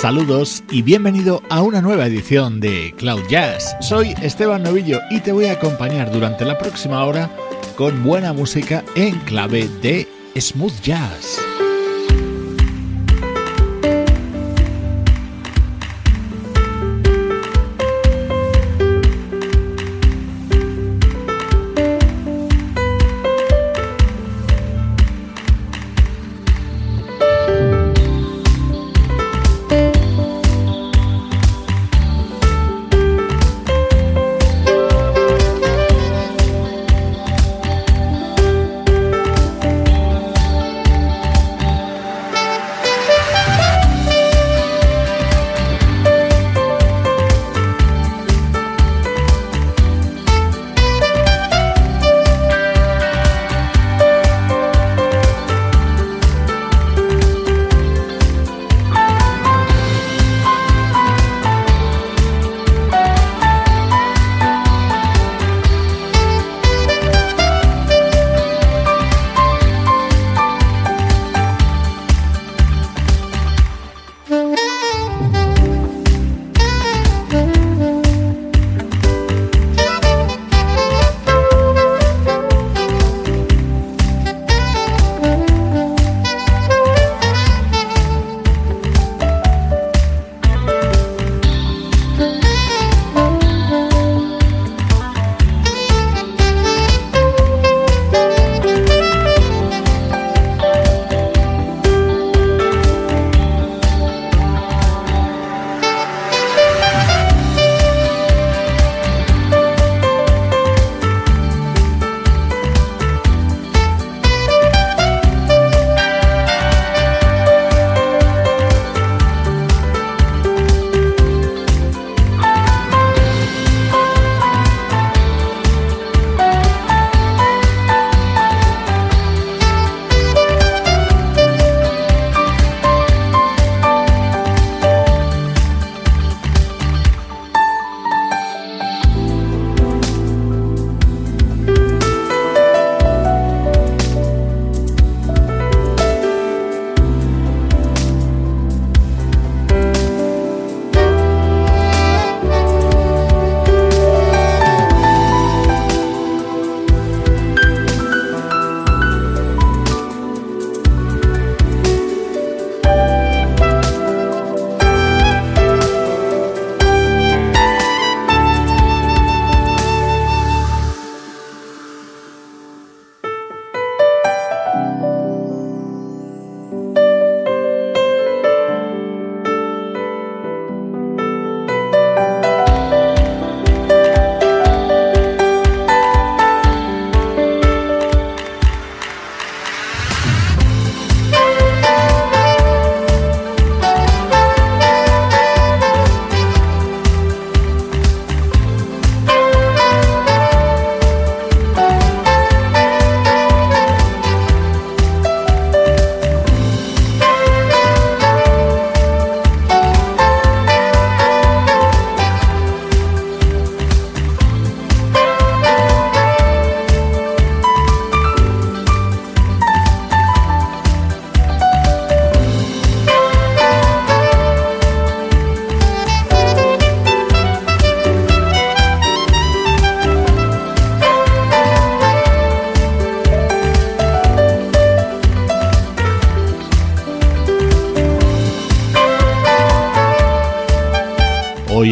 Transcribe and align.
Saludos 0.00 0.62
y 0.70 0.82
bienvenido 0.82 1.42
a 1.48 1.62
una 1.62 1.80
nueva 1.80 2.06
edición 2.06 2.60
de 2.60 2.94
Cloud 2.98 3.22
Jazz. 3.30 3.76
Soy 3.80 4.14
Esteban 4.20 4.62
Novillo 4.62 5.00
y 5.10 5.20
te 5.20 5.32
voy 5.32 5.46
a 5.46 5.52
acompañar 5.52 6.12
durante 6.12 6.44
la 6.44 6.58
próxima 6.58 7.02
hora 7.02 7.30
con 7.76 8.04
buena 8.04 8.34
música 8.34 8.84
en 8.94 9.18
clave 9.20 9.68
de 9.80 10.06
smooth 10.38 10.82
jazz. 10.82 11.40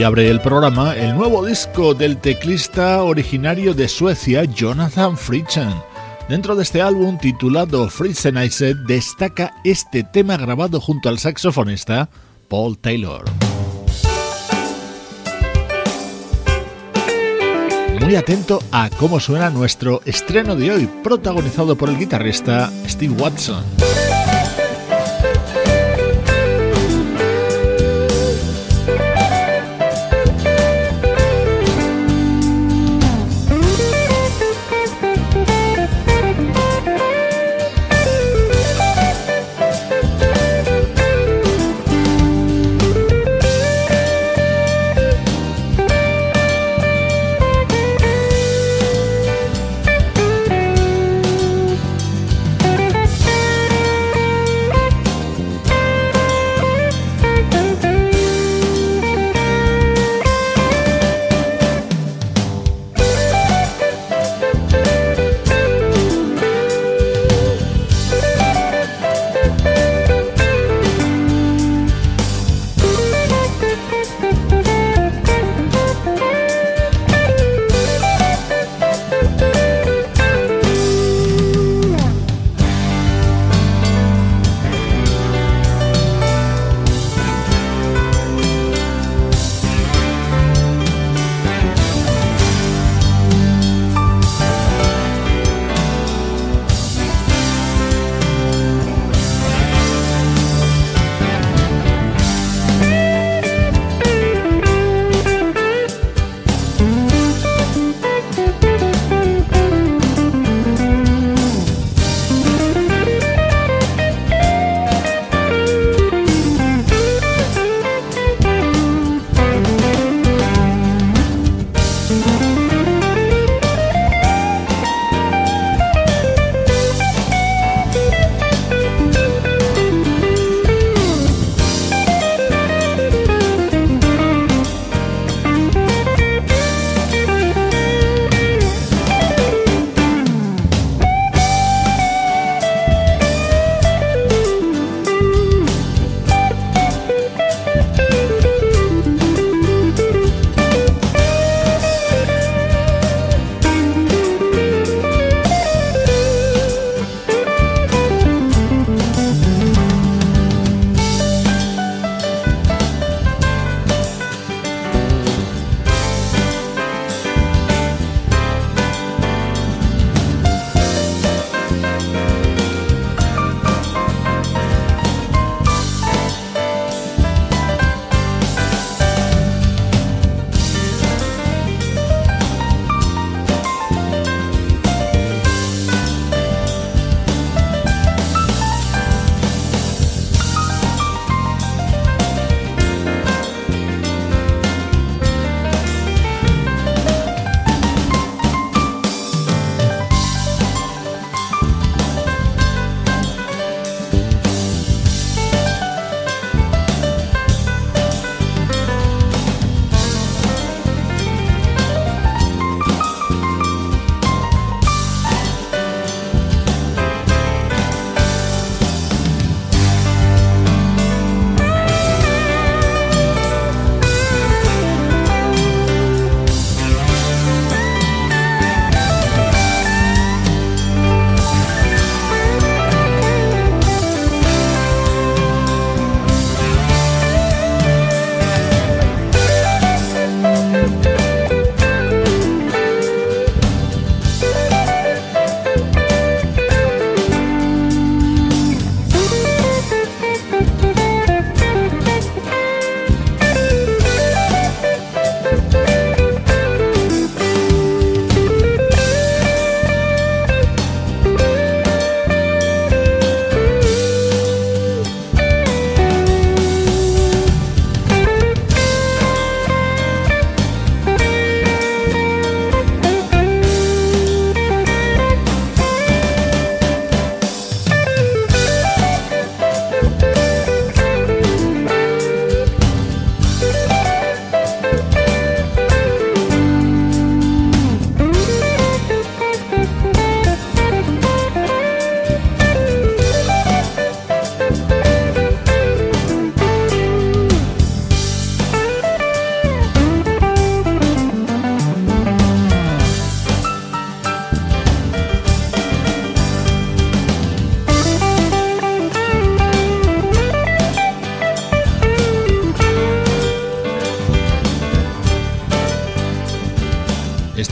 Abre 0.04 0.28
el 0.28 0.40
programa 0.40 0.94
el 0.94 1.14
nuevo 1.14 1.46
disco 1.46 1.94
del 1.94 2.18
teclista 2.18 3.02
originario 3.02 3.72
de 3.72 3.88
Suecia, 3.88 4.44
Jonathan 4.44 5.16
Fritzen. 5.16 5.72
Dentro 6.28 6.54
de 6.54 6.62
este 6.62 6.82
álbum 6.82 7.16
titulado 7.16 7.88
Fritzenize 7.88 8.74
destaca 8.74 9.54
este 9.64 10.02
tema 10.02 10.36
grabado 10.36 10.80
junto 10.80 11.08
al 11.08 11.18
saxofonista 11.18 12.08
Paul 12.48 12.76
Taylor. 12.78 13.24
Muy 18.00 18.16
atento 18.16 18.62
a 18.72 18.90
cómo 18.90 19.20
suena 19.20 19.48
nuestro 19.48 20.02
estreno 20.04 20.54
de 20.54 20.70
hoy, 20.70 20.90
protagonizado 21.02 21.76
por 21.76 21.88
el 21.88 21.98
guitarrista 21.98 22.70
Steve 22.86 23.14
Watson. 23.14 23.64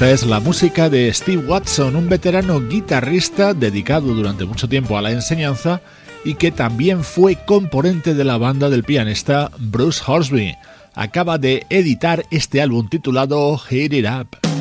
Esta 0.02 0.14
es 0.14 0.26
la 0.26 0.40
música 0.40 0.90
de 0.90 1.14
Steve 1.14 1.46
Watson, 1.46 1.94
un 1.94 2.08
veterano 2.08 2.60
guitarrista 2.60 3.54
dedicado 3.54 4.12
durante 4.12 4.44
mucho 4.44 4.68
tiempo 4.68 4.98
a 4.98 5.00
la 5.00 5.12
enseñanza 5.12 5.80
y 6.24 6.34
que 6.34 6.50
también 6.50 7.04
fue 7.04 7.36
componente 7.46 8.12
de 8.12 8.24
la 8.24 8.36
banda 8.36 8.68
del 8.68 8.82
pianista 8.82 9.52
Bruce 9.60 10.02
Horsby. 10.04 10.56
Acaba 10.94 11.38
de 11.38 11.66
editar 11.70 12.24
este 12.32 12.60
álbum 12.60 12.88
titulado 12.88 13.56
Hit 13.58 13.92
It 13.92 14.06
Up. 14.06 14.51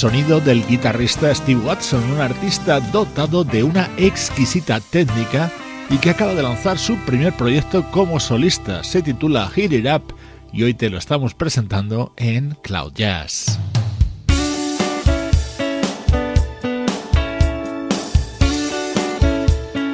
Sonido 0.00 0.40
del 0.40 0.66
guitarrista 0.66 1.34
Steve 1.34 1.60
Watson, 1.60 2.02
un 2.12 2.22
artista 2.22 2.80
dotado 2.80 3.44
de 3.44 3.62
una 3.62 3.90
exquisita 3.98 4.80
técnica 4.80 5.52
y 5.90 5.98
que 5.98 6.08
acaba 6.08 6.34
de 6.34 6.42
lanzar 6.42 6.78
su 6.78 6.96
primer 7.04 7.34
proyecto 7.34 7.84
como 7.90 8.18
solista. 8.18 8.82
Se 8.82 9.02
titula 9.02 9.46
Hit 9.50 9.72
It 9.72 9.84
Up 9.94 10.14
y 10.54 10.62
hoy 10.62 10.72
te 10.72 10.88
lo 10.88 10.96
estamos 10.96 11.34
presentando 11.34 12.14
en 12.16 12.56
Cloud 12.62 12.94
Jazz. 12.94 13.58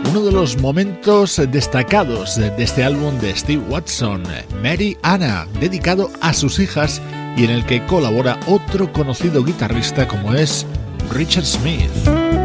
Uno 0.09 0.23
de 0.23 0.31
los 0.31 0.57
momentos 0.59 1.43
destacados 1.51 2.37
de 2.37 2.55
este 2.63 2.85
álbum 2.85 3.19
de 3.19 3.35
Steve 3.35 3.65
Watson, 3.69 4.23
Mary 4.63 4.97
Anna, 5.03 5.49
dedicado 5.59 6.11
a 6.21 6.33
sus 6.33 6.61
hijas 6.61 7.03
y 7.37 7.45
en 7.45 7.51
el 7.51 7.65
que 7.65 7.85
colabora 7.85 8.39
otro 8.47 8.93
conocido 8.93 9.45
guitarrista 9.45 10.09
como 10.09 10.35
es 10.35 10.67
Richard 11.11 11.45
Smith. 11.45 12.36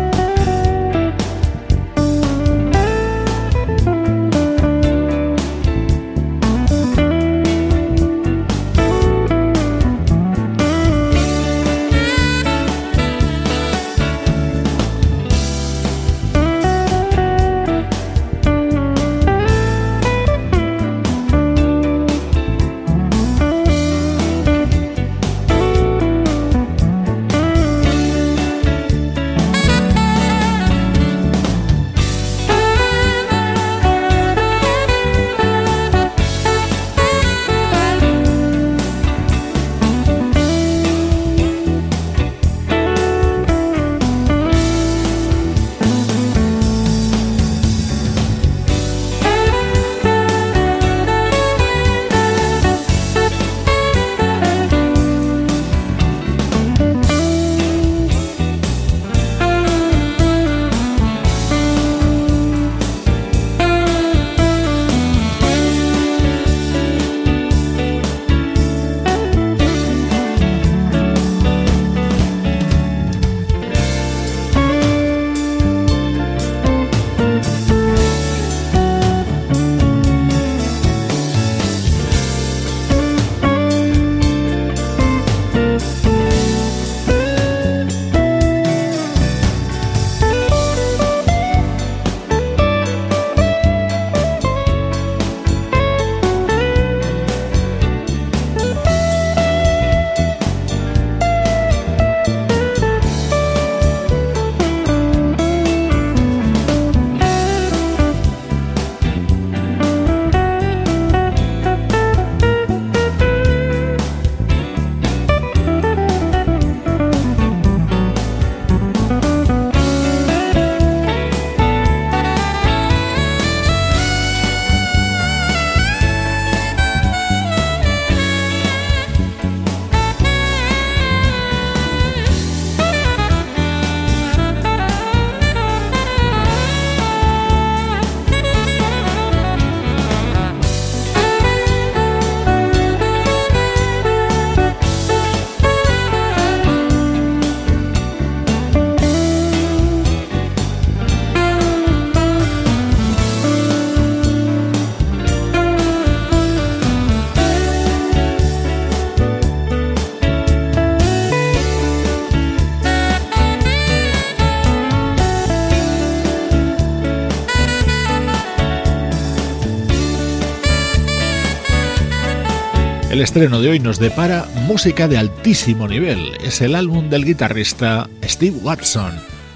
El 173.21 173.25
estreno 173.25 173.61
de 173.61 173.69
hoy 173.69 173.79
nos 173.79 173.99
depara 173.99 174.47
música 174.65 175.07
de 175.07 175.19
altísimo 175.19 175.87
nivel. 175.87 176.31
Es 176.43 176.59
el 176.61 176.73
álbum 176.73 177.11
del 177.11 177.23
guitarrista 177.23 178.09
Steve 178.23 178.57
Watson. 178.63 179.11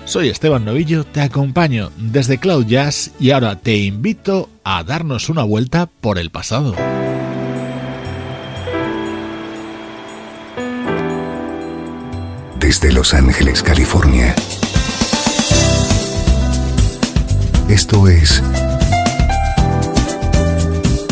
Soy 0.06 0.30
Esteban 0.30 0.65
Novillo, 0.65 1.04
te 1.04 1.21
acompaño 1.21 1.91
desde 1.97 2.38
Cloud 2.38 2.67
Jazz 2.67 3.10
y 3.19 3.32
ahora 3.32 3.58
te 3.58 3.75
invito 3.78 4.51
a 4.63 4.84
darnos 4.84 5.30
una 5.30 5.41
vuelta 5.41 5.88
por 5.88 6.19
el 6.19 6.30
pasado. 6.30 6.75
Desde 12.60 12.93
Los 12.93 13.15
Ángeles, 13.15 13.63
California. 13.63 14.36
Esto 17.67 18.08
es 18.10 18.43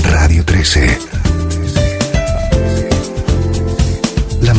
Radio 0.04 0.46
13. 0.46 1.13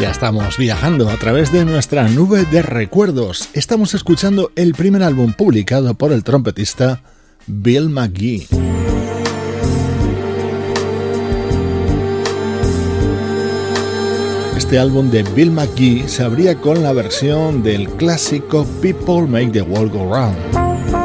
Ya 0.00 0.10
estamos 0.10 0.56
viajando 0.56 1.10
a 1.10 1.18
través 1.18 1.52
de 1.52 1.66
nuestra 1.66 2.08
nube 2.08 2.46
de 2.46 2.62
recuerdos. 2.62 3.50
Estamos 3.52 3.92
escuchando 3.92 4.50
el 4.56 4.72
primer 4.72 5.02
álbum 5.02 5.34
publicado 5.34 5.92
por 5.92 6.10
el 6.12 6.24
trompetista 6.24 7.02
Bill 7.46 7.90
McGee. 7.90 8.46
Este 14.56 14.78
álbum 14.78 15.10
de 15.10 15.22
Bill 15.22 15.50
McGee 15.50 16.08
se 16.08 16.22
abría 16.22 16.54
con 16.54 16.82
la 16.82 16.94
versión 16.94 17.62
del 17.62 17.90
clásico 17.90 18.64
People 18.80 19.26
Make 19.26 19.50
the 19.50 19.60
World 19.60 19.92
Go 19.92 20.14
Round. 20.14 20.99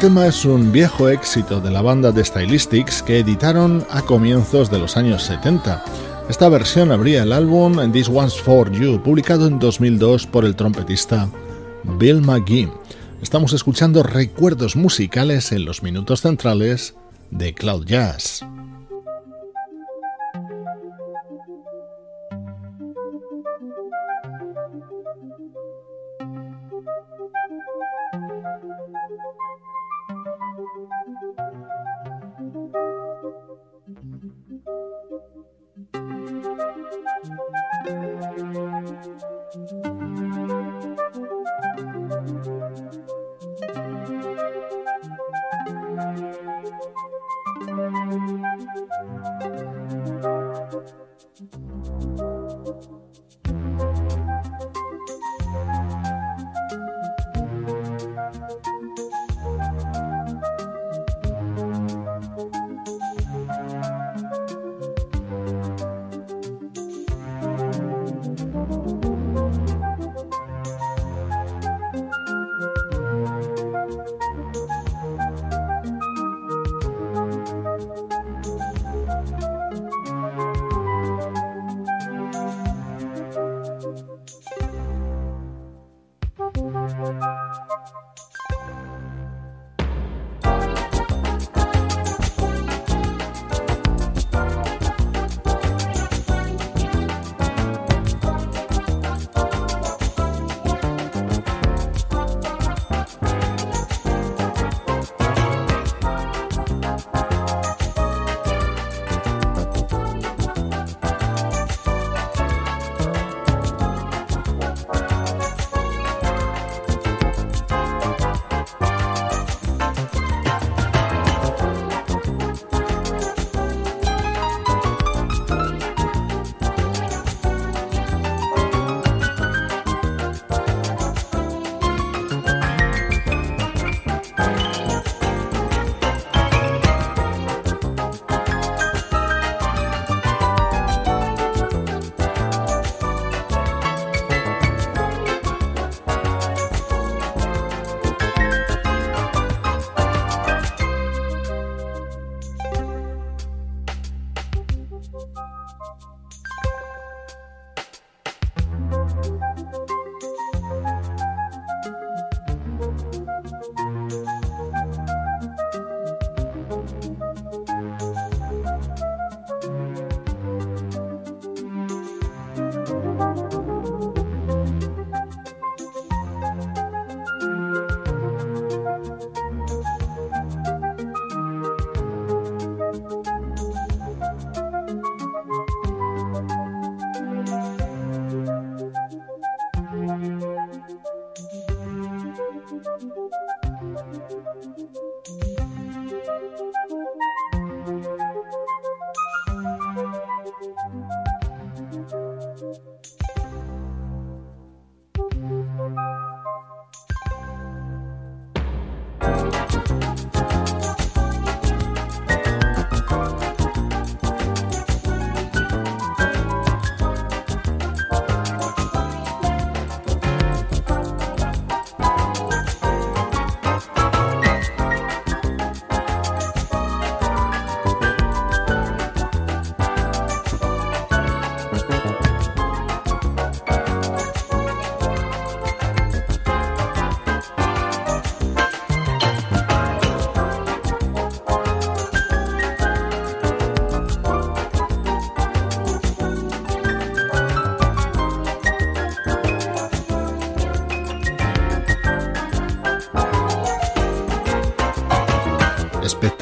Tema 0.00 0.28
es 0.28 0.44
un 0.44 0.70
viejo 0.70 1.08
éxito 1.08 1.60
de 1.60 1.72
la 1.72 1.82
banda 1.82 2.12
de 2.12 2.24
Stylistics 2.24 3.02
que 3.02 3.18
editaron 3.18 3.84
a 3.90 4.02
comienzos 4.02 4.70
de 4.70 4.78
los 4.78 4.96
años 4.96 5.24
70. 5.24 5.84
Esta 6.28 6.48
versión 6.48 6.92
abría 6.92 7.24
el 7.24 7.32
álbum 7.32 7.90
This 7.90 8.08
One's 8.08 8.40
For 8.40 8.70
You, 8.70 9.02
publicado 9.02 9.48
en 9.48 9.58
2002 9.58 10.26
por 10.28 10.44
el 10.44 10.54
trompetista 10.54 11.28
Bill 11.98 12.20
McGee. 12.20 12.70
Estamos 13.22 13.52
escuchando 13.52 14.04
recuerdos 14.04 14.76
musicales 14.76 15.50
en 15.50 15.64
los 15.64 15.82
minutos 15.82 16.20
centrales 16.20 16.94
de 17.32 17.54
Cloud 17.54 17.84
Jazz. 17.84 18.44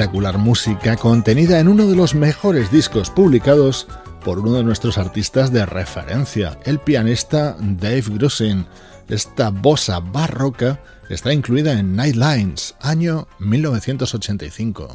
Espectacular 0.07 0.38
música 0.38 0.97
contenida 0.97 1.59
en 1.59 1.66
uno 1.66 1.88
de 1.88 1.97
los 1.97 2.14
mejores 2.14 2.71
discos 2.71 3.11
publicados 3.11 3.88
por 4.25 4.38
uno 4.38 4.53
de 4.53 4.62
nuestros 4.62 4.99
artistas 4.99 5.53
de 5.53 5.66
referencia, 5.66 6.61
el 6.64 6.79
pianista 6.79 7.57
Dave 7.59 8.05
Grusin. 8.11 8.66
Esta 9.09 9.51
bossa 9.51 9.99
barroca 9.99 10.81
está 11.11 11.33
incluida 11.33 11.73
en 11.73 11.97
Nightlines, 11.97 12.77
año 12.81 13.27
1985. 13.40 14.95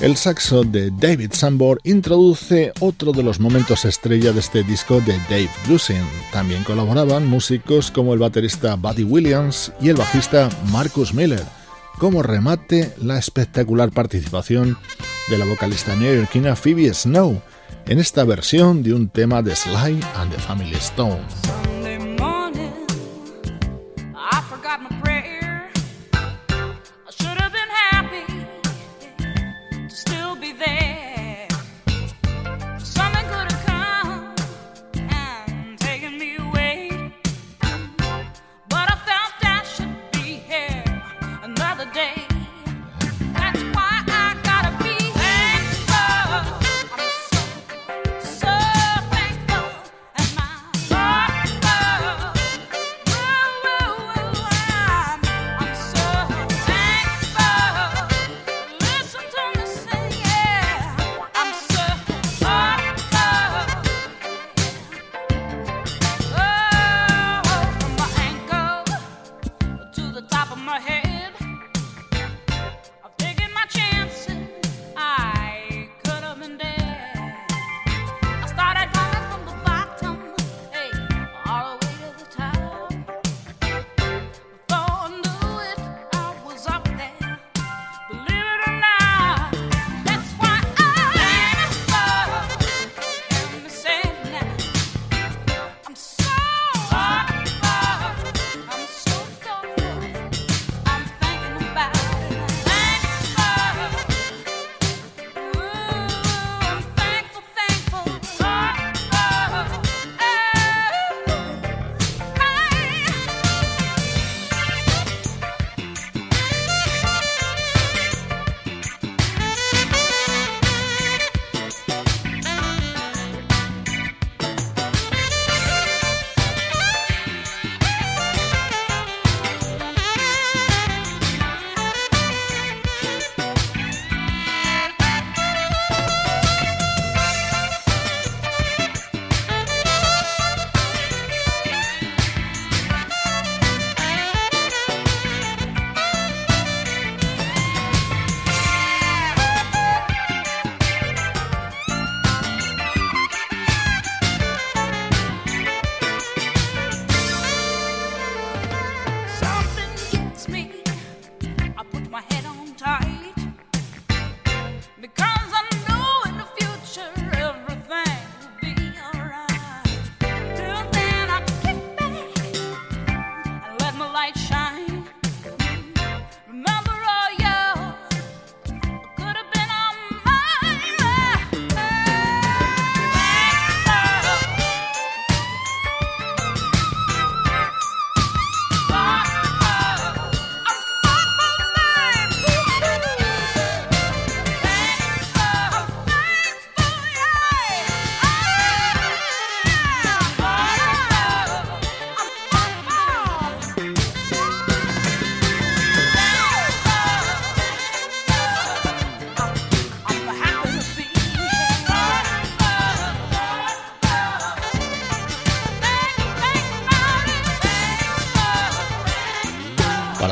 El 0.00 0.16
saxo 0.16 0.62
de 0.62 0.92
David 0.92 1.32
Sambor 1.32 1.80
introduce 1.82 2.72
otro 2.78 3.10
de 3.10 3.24
los 3.24 3.40
momentos 3.40 3.84
estrella 3.84 4.32
de 4.32 4.38
este 4.38 4.62
disco 4.62 5.00
de 5.00 5.18
Dave 5.28 5.50
Grusin. 5.66 6.02
También 6.32 6.62
colaboraban 6.62 7.26
músicos 7.26 7.90
como 7.90 8.14
el 8.14 8.20
baterista 8.20 8.76
Buddy 8.76 9.02
Williams 9.02 9.72
y 9.80 9.88
el 9.88 9.96
bajista 9.96 10.50
Marcus 10.70 11.12
Miller. 11.12 11.42
Como 11.98 12.22
remate, 12.22 12.94
la 12.98 13.18
espectacular 13.18 13.90
participación 13.90 14.78
de 15.30 15.38
la 15.38 15.44
vocalista 15.44 15.96
neoyorquina 15.96 16.54
Phoebe 16.54 16.94
Snow 16.94 17.42
en 17.86 17.98
esta 17.98 18.22
versión 18.22 18.84
de 18.84 18.94
un 18.94 19.08
tema 19.08 19.42
de 19.42 19.56
Sly 19.56 20.00
and 20.14 20.30
the 20.30 20.38
Family 20.38 20.76
Stone. 20.76 21.18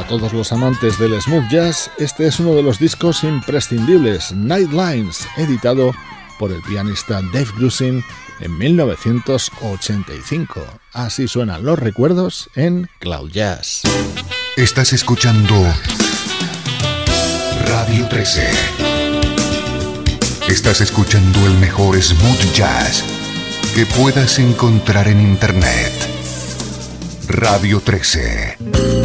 Todos 0.08 0.32
los 0.32 0.52
amantes 0.52 0.98
del 1.00 1.20
smooth 1.20 1.48
jazz, 1.50 1.90
este 1.98 2.28
es 2.28 2.38
uno 2.38 2.54
de 2.54 2.62
los 2.62 2.78
discos 2.78 3.24
imprescindibles, 3.24 4.30
Nightlines, 4.32 5.26
editado 5.36 5.92
por 6.38 6.52
el 6.52 6.62
pianista 6.62 7.20
Dave 7.32 7.48
Grusin 7.56 8.04
en 8.38 8.56
1985. 8.56 10.64
Así 10.92 11.26
suenan 11.26 11.64
los 11.64 11.76
recuerdos 11.78 12.48
en 12.54 12.88
Cloud 13.00 13.32
Jazz. 13.32 13.82
Estás 14.56 14.92
escuchando 14.92 15.56
Radio 17.66 18.06
13. 18.08 18.48
Estás 20.48 20.82
escuchando 20.82 21.44
el 21.46 21.54
mejor 21.54 22.00
smooth 22.00 22.54
jazz 22.54 23.02
que 23.74 23.86
puedas 23.86 24.38
encontrar 24.38 25.08
en 25.08 25.20
Internet. 25.20 25.92
Radio 27.28 27.80
13. 27.80 28.95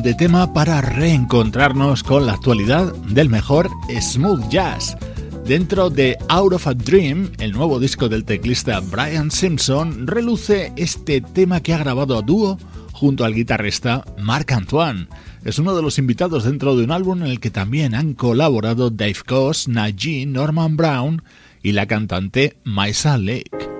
De 0.00 0.14
tema 0.14 0.52
para 0.52 0.80
reencontrarnos 0.80 2.02
con 2.02 2.24
la 2.26 2.32
actualidad 2.32 2.94
del 3.08 3.28
mejor 3.28 3.68
smooth 4.00 4.48
jazz. 4.48 4.96
Dentro 5.46 5.90
de 5.90 6.16
Out 6.28 6.54
of 6.54 6.66
a 6.66 6.74
Dream, 6.74 7.30
el 7.38 7.52
nuevo 7.52 7.78
disco 7.78 8.08
del 8.08 8.24
teclista 8.24 8.80
Brian 8.80 9.30
Simpson, 9.30 10.06
reluce 10.06 10.72
este 10.76 11.20
tema 11.20 11.60
que 11.60 11.74
ha 11.74 11.78
grabado 11.78 12.16
a 12.16 12.22
dúo 12.22 12.58
junto 12.92 13.24
al 13.24 13.34
guitarrista 13.34 14.04
Marc 14.18 14.52
Antoine. 14.52 15.08
Es 15.44 15.58
uno 15.58 15.74
de 15.74 15.82
los 15.82 15.98
invitados 15.98 16.44
dentro 16.44 16.74
de 16.76 16.84
un 16.84 16.92
álbum 16.92 17.22
en 17.22 17.28
el 17.28 17.40
que 17.40 17.50
también 17.50 17.94
han 17.94 18.14
colaborado 18.14 18.90
Dave 18.90 19.16
Koz, 19.26 19.68
Najee, 19.68 20.26
Norman 20.26 20.76
Brown 20.76 21.22
y 21.62 21.72
la 21.72 21.86
cantante 21.86 22.56
Maisa 22.64 23.18
Lake. 23.18 23.71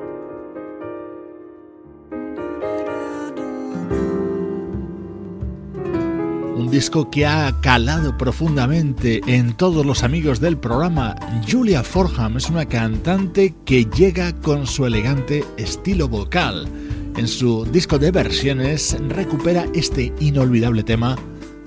Disco 6.73 7.11
que 7.11 7.27
ha 7.27 7.61
calado 7.61 8.17
profundamente 8.17 9.21
en 9.27 9.53
todos 9.53 9.85
los 9.85 10.03
amigos 10.03 10.41
del 10.41 10.57
programa. 10.57 11.15
Julia 11.47 11.83
Forham 11.83 12.39
es 12.39 12.49
una 12.49 12.65
cantante 12.65 13.55
que 13.67 13.85
llega 13.85 14.33
con 14.41 14.67
su 14.67 14.87
elegante 14.87 15.45
estilo 15.59 16.09
vocal. 16.09 16.67
En 17.19 17.29
su 17.29 17.67
disco 17.67 17.99
de 17.99 18.11
versiones 18.11 18.97
recupera 19.09 19.67
este 19.75 20.15
inolvidable 20.19 20.83
tema 20.83 21.15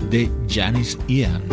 de 0.10 0.28
Janis 0.50 0.98
Ian. 1.08 1.44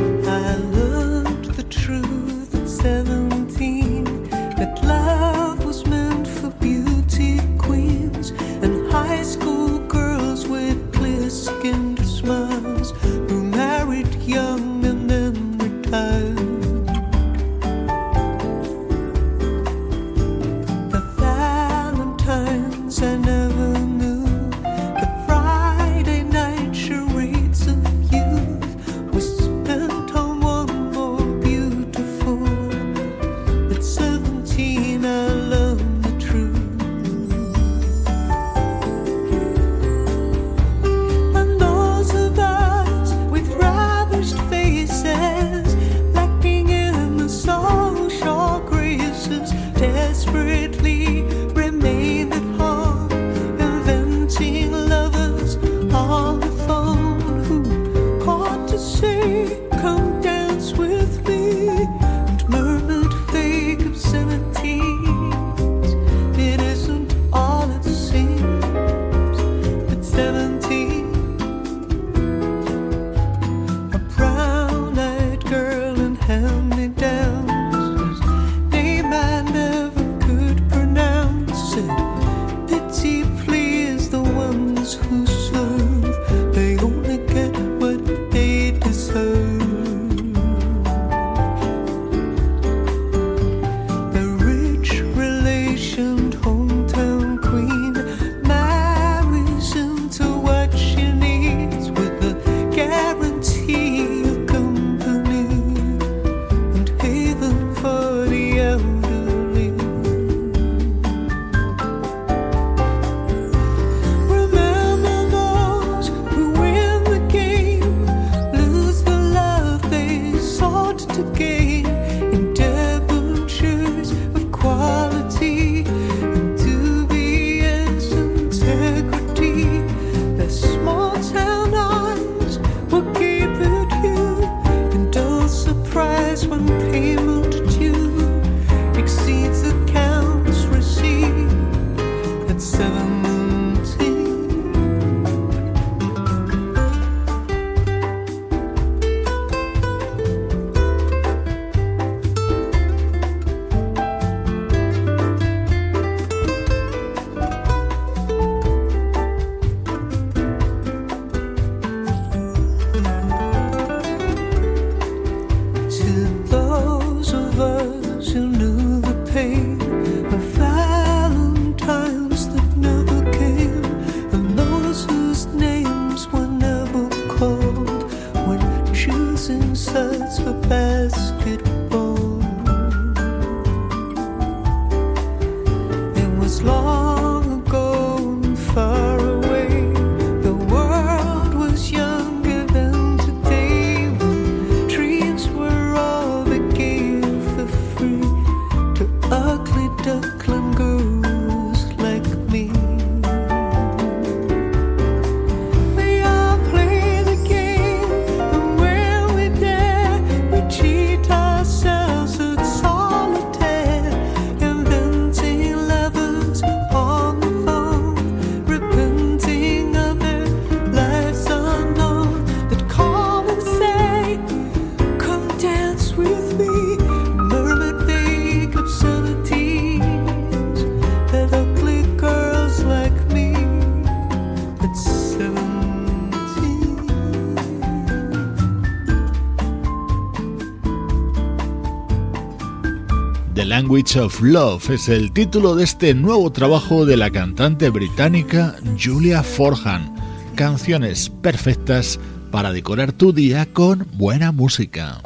Language 243.93 244.21
of 244.21 244.41
Love 244.41 244.89
es 244.89 245.11
el 245.11 245.33
título 245.33 245.75
de 245.77 245.85
este 245.85 246.15
nuevo 246.15 246.51
trabajo 246.51 247.05
de 247.05 247.19
la 247.19 247.29
cantante 247.29 247.91
británica 247.91 248.75
Julia 248.99 249.43
Forhan. 249.43 250.15
Canciones 250.55 251.29
perfectas 251.29 252.19
para 252.51 252.73
decorar 252.73 253.13
tu 253.13 253.35
día 253.35 253.67
con 253.71 254.09
buena 254.15 254.51
música. 254.51 255.21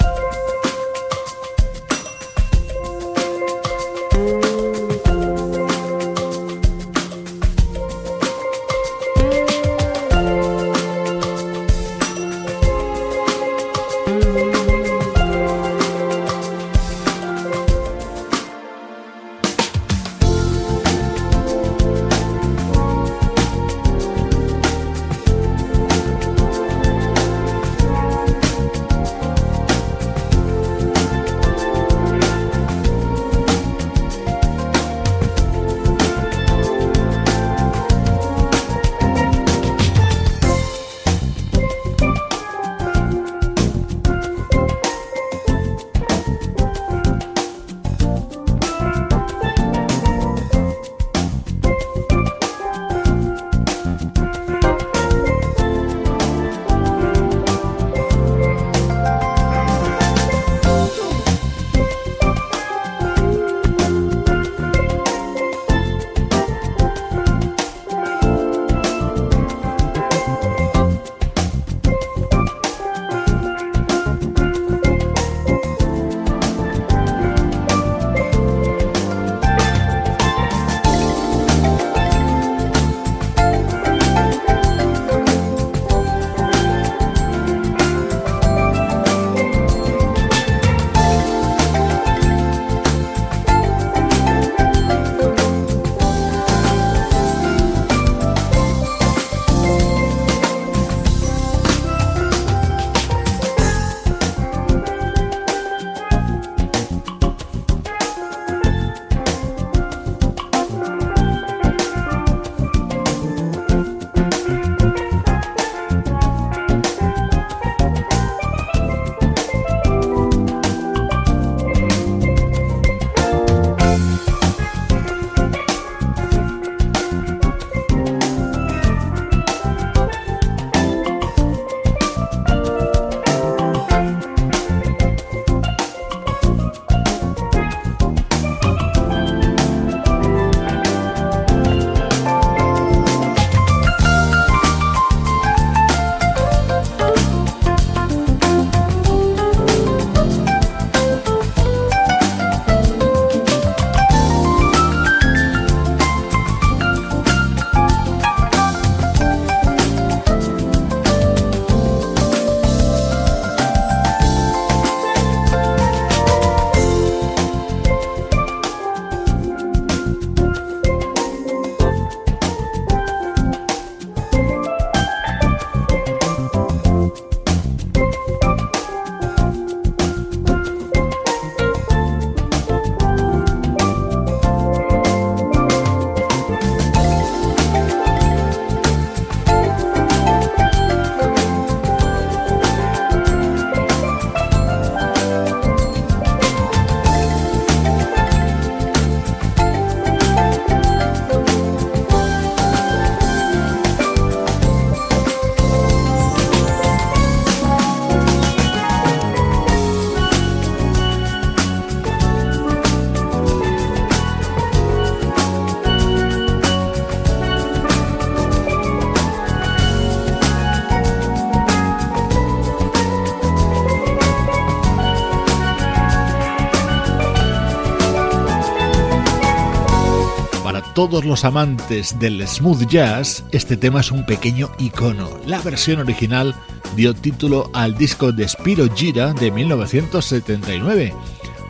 Todos 230.96 231.26
los 231.26 231.44
amantes 231.44 232.18
del 232.18 232.48
smooth 232.48 232.86
jazz, 232.86 233.44
este 233.52 233.76
tema 233.76 234.00
es 234.00 234.10
un 234.10 234.24
pequeño 234.24 234.70
icono. 234.78 235.28
La 235.44 235.60
versión 235.60 236.00
original 236.00 236.54
dio 236.96 237.12
título 237.12 237.70
al 237.74 237.98
disco 237.98 238.32
de 238.32 238.48
Spiro 238.48 238.88
Gira 238.94 239.34
de 239.34 239.50
1979. 239.50 241.12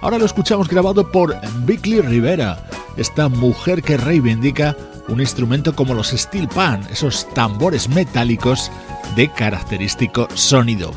Ahora 0.00 0.18
lo 0.18 0.26
escuchamos 0.26 0.68
grabado 0.68 1.10
por 1.10 1.34
Bickley 1.64 2.02
Rivera, 2.02 2.68
esta 2.96 3.28
mujer 3.28 3.82
que 3.82 3.96
reivindica 3.96 4.76
un 5.08 5.20
instrumento 5.20 5.74
como 5.74 5.92
los 5.92 6.10
steel 6.10 6.46
pan, 6.46 6.86
esos 6.92 7.28
tambores 7.34 7.88
metálicos 7.88 8.70
de 9.16 9.28
característico 9.32 10.28
sonido. 10.34 10.92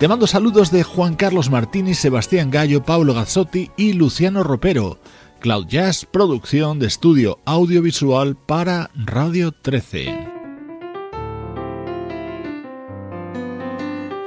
Te 0.00 0.08
mando 0.08 0.26
saludos 0.26 0.72
de 0.72 0.82
Juan 0.82 1.14
Carlos 1.14 1.50
Martínez, 1.50 1.98
Sebastián 1.98 2.50
Gallo, 2.50 2.82
Pablo 2.82 3.14
Gazzotti 3.14 3.70
y 3.76 3.92
Luciano 3.92 4.42
Ropero. 4.42 4.98
Cloud 5.40 5.66
Jazz, 5.66 6.04
producción 6.04 6.78
de 6.78 6.86
estudio 6.86 7.40
audiovisual 7.46 8.36
para 8.36 8.90
Radio 8.94 9.52
13. 9.52 10.28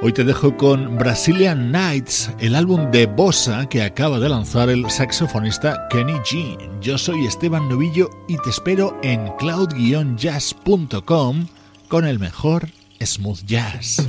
Hoy 0.02 0.12
te 0.12 0.24
dejo 0.24 0.56
con 0.56 0.98
Brazilian 0.98 1.70
Nights, 1.70 2.32
el 2.40 2.56
álbum 2.56 2.90
de 2.90 3.06
bossa 3.06 3.68
que 3.68 3.82
acaba 3.82 4.18
de 4.18 4.28
lanzar 4.28 4.68
el 4.68 4.90
saxofonista 4.90 5.86
Kenny 5.88 6.14
G. 6.14 6.58
Yo 6.80 6.98
soy 6.98 7.26
Esteban 7.26 7.68
Novillo 7.68 8.10
y 8.28 8.36
te 8.38 8.50
espero 8.50 8.98
en 9.02 9.28
cloud-jazz.com 9.38 11.46
con 11.88 12.04
el 12.04 12.18
mejor 12.18 12.68
smooth 13.00 13.44
jazz. 13.46 14.08